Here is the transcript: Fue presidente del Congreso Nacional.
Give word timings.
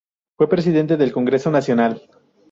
Fue 0.35 0.49
presidente 0.49 0.97
del 0.97 1.11
Congreso 1.11 1.51
Nacional. 1.51 2.09